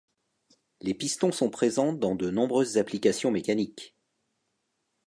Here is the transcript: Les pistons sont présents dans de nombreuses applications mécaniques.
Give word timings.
Les 0.81 0.95
pistons 0.95 1.31
sont 1.31 1.51
présents 1.51 1.93
dans 1.93 2.15
de 2.15 2.31
nombreuses 2.31 2.79
applications 2.79 3.29
mécaniques. 3.29 3.95